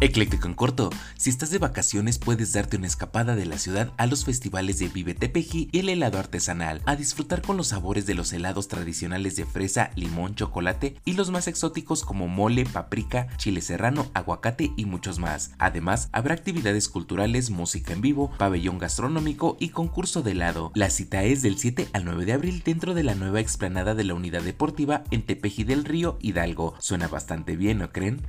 Ecléctico 0.00 0.48
en 0.48 0.54
corto, 0.54 0.90
si 1.16 1.30
estás 1.30 1.50
de 1.50 1.58
vacaciones 1.58 2.18
puedes 2.18 2.52
darte 2.52 2.76
una 2.76 2.88
escapada 2.88 3.36
de 3.36 3.46
la 3.46 3.58
ciudad 3.58 3.92
a 3.96 4.06
los 4.06 4.24
festivales 4.24 4.78
de 4.78 4.88
Vive 4.88 5.14
Tepeji 5.14 5.68
y 5.72 5.78
el 5.78 5.88
helado 5.88 6.18
artesanal, 6.18 6.82
a 6.84 6.96
disfrutar 6.96 7.42
con 7.42 7.56
los 7.56 7.68
sabores 7.68 8.04
de 8.04 8.14
los 8.14 8.32
helados 8.32 8.68
tradicionales 8.68 9.36
de 9.36 9.46
fresa, 9.46 9.92
limón, 9.94 10.34
chocolate 10.34 10.96
y 11.04 11.12
los 11.12 11.30
más 11.30 11.46
exóticos 11.46 12.02
como 12.02 12.26
mole, 12.26 12.66
paprika, 12.66 13.28
chile 13.36 13.60
serrano, 13.60 14.10
aguacate 14.14 14.72
y 14.76 14.84
muchos 14.84 15.18
más. 15.18 15.52
Además, 15.58 16.08
habrá 16.12 16.34
actividades 16.34 16.88
culturales, 16.88 17.50
música 17.50 17.92
en 17.92 18.00
vivo, 18.00 18.32
pabellón 18.36 18.78
gastronómico 18.78 19.56
y 19.60 19.68
concurso 19.68 20.22
de 20.22 20.32
helado. 20.32 20.72
La 20.74 20.90
cita 20.90 21.22
es 21.22 21.40
del 21.40 21.56
7 21.56 21.88
al 21.92 22.04
9 22.04 22.26
de 22.26 22.32
abril 22.32 22.62
dentro 22.64 22.94
de 22.94 23.04
la 23.04 23.14
nueva 23.14 23.40
explanada 23.40 23.94
de 23.94 24.04
la 24.04 24.14
unidad 24.14 24.42
deportiva 24.42 25.04
en 25.12 25.24
Tepeji 25.24 25.64
del 25.64 25.84
Río, 25.84 26.18
Hidalgo. 26.20 26.74
Suena 26.80 27.08
bastante 27.08 27.56
bien, 27.56 27.78
¿no 27.78 27.92
creen? 27.92 28.20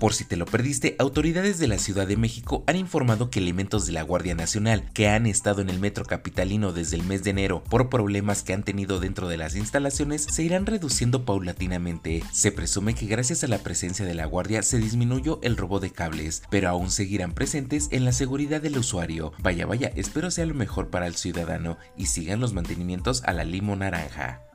Por 0.00 0.14
si 0.14 0.24
te 0.24 0.38
lo 0.38 0.46
perdiste, 0.46 0.96
autoridades 0.98 1.58
de 1.58 1.68
la 1.68 1.78
Ciudad 1.78 2.06
de 2.06 2.16
México 2.16 2.64
han 2.66 2.76
informado 2.76 3.28
que 3.28 3.38
elementos 3.38 3.84
de 3.84 3.92
la 3.92 4.00
Guardia 4.00 4.34
Nacional 4.34 4.90
que 4.94 5.10
han 5.10 5.26
estado 5.26 5.60
en 5.60 5.68
el 5.68 5.78
metro 5.78 6.06
capitalino 6.06 6.72
desde 6.72 6.96
el 6.96 7.02
mes 7.02 7.22
de 7.22 7.30
enero 7.30 7.62
por 7.64 7.90
problemas 7.90 8.42
que 8.42 8.54
han 8.54 8.62
tenido 8.62 8.98
dentro 8.98 9.28
de 9.28 9.36
las 9.36 9.56
instalaciones 9.56 10.22
se 10.22 10.42
irán 10.42 10.64
reduciendo 10.64 11.26
paulatinamente. 11.26 12.22
Se 12.32 12.50
presume 12.50 12.94
que 12.94 13.04
gracias 13.04 13.44
a 13.44 13.48
la 13.48 13.58
presencia 13.58 14.06
de 14.06 14.14
la 14.14 14.24
Guardia 14.24 14.62
se 14.62 14.78
disminuyó 14.78 15.38
el 15.42 15.58
robo 15.58 15.80
de 15.80 15.90
cables, 15.90 16.44
pero 16.48 16.70
aún 16.70 16.90
seguirán 16.90 17.34
presentes 17.34 17.88
en 17.90 18.06
la 18.06 18.12
seguridad 18.12 18.62
del 18.62 18.78
usuario. 18.78 19.34
Vaya 19.42 19.66
vaya, 19.66 19.92
espero 19.96 20.30
sea 20.30 20.46
lo 20.46 20.54
mejor 20.54 20.88
para 20.88 21.08
el 21.08 21.16
ciudadano 21.16 21.76
y 21.94 22.06
sigan 22.06 22.40
los 22.40 22.54
mantenimientos 22.54 23.22
a 23.24 23.34
la 23.34 23.44
limo 23.44 23.76
naranja. 23.76 24.49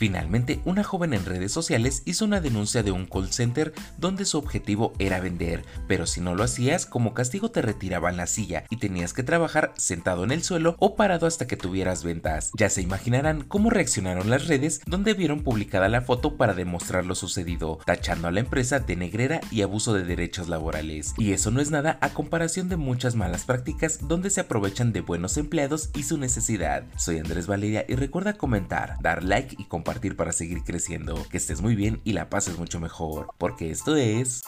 Finalmente, 0.00 0.62
una 0.64 0.82
joven 0.82 1.12
en 1.12 1.26
redes 1.26 1.52
sociales 1.52 2.00
hizo 2.06 2.24
una 2.24 2.40
denuncia 2.40 2.82
de 2.82 2.90
un 2.90 3.04
call 3.04 3.30
center 3.30 3.74
donde 3.98 4.24
su 4.24 4.38
objetivo 4.38 4.94
era 4.98 5.20
vender, 5.20 5.62
pero 5.88 6.06
si 6.06 6.22
no 6.22 6.34
lo 6.34 6.42
hacías, 6.42 6.86
como 6.86 7.12
castigo 7.12 7.50
te 7.50 7.60
retiraban 7.60 8.16
la 8.16 8.26
silla 8.26 8.64
y 8.70 8.78
tenías 8.78 9.12
que 9.12 9.24
trabajar 9.24 9.74
sentado 9.76 10.24
en 10.24 10.30
el 10.30 10.42
suelo 10.42 10.74
o 10.78 10.96
parado 10.96 11.26
hasta 11.26 11.46
que 11.46 11.58
tuvieras 11.58 12.02
ventas. 12.02 12.50
Ya 12.56 12.70
se 12.70 12.80
imaginarán 12.80 13.42
cómo 13.42 13.68
reaccionaron 13.68 14.30
las 14.30 14.46
redes 14.46 14.80
donde 14.86 15.12
vieron 15.12 15.42
publicada 15.42 15.90
la 15.90 16.00
foto 16.00 16.38
para 16.38 16.54
demostrar 16.54 17.04
lo 17.04 17.14
sucedido, 17.14 17.78
tachando 17.84 18.26
a 18.26 18.30
la 18.30 18.40
empresa 18.40 18.78
de 18.78 18.96
negrera 18.96 19.42
y 19.50 19.60
abuso 19.60 19.92
de 19.92 20.04
derechos 20.04 20.48
laborales. 20.48 21.12
Y 21.18 21.32
eso 21.32 21.50
no 21.50 21.60
es 21.60 21.70
nada 21.70 21.98
a 22.00 22.14
comparación 22.14 22.70
de 22.70 22.76
muchas 22.78 23.16
malas 23.16 23.44
prácticas 23.44 24.08
donde 24.08 24.30
se 24.30 24.40
aprovechan 24.40 24.94
de 24.94 25.02
buenos 25.02 25.36
empleados 25.36 25.90
y 25.94 26.04
su 26.04 26.16
necesidad. 26.16 26.84
Soy 26.96 27.18
Andrés 27.18 27.46
Valeria 27.46 27.84
y 27.86 27.96
recuerda 27.96 28.32
comentar, 28.32 28.96
dar 29.02 29.22
like 29.22 29.56
y 29.58 29.64
compartir 29.64 29.89
para 30.16 30.32
seguir 30.32 30.62
creciendo. 30.62 31.26
Que 31.30 31.38
estés 31.38 31.60
muy 31.60 31.74
bien 31.74 32.00
y 32.04 32.12
la 32.12 32.30
pases 32.30 32.58
mucho 32.58 32.78
mejor, 32.78 33.28
porque 33.38 33.70
esto 33.70 33.96
es... 33.96 34.42